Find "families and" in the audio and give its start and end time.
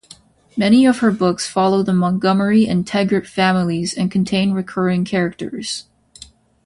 3.27-4.09